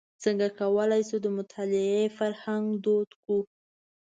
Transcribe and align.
څنګه 0.23 0.47
کولای 0.59 1.01
شو 1.09 1.17
د 1.21 1.27
مطالعې 1.37 2.03
فرهنګ 2.17 2.65
دود 2.83 3.09
کړو. 3.21 3.39